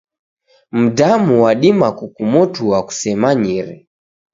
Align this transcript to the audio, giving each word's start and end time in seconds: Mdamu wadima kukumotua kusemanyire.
Mdamu 0.71 1.43
wadima 1.43 1.91
kukumotua 1.91 2.83
kusemanyire. 2.83 3.87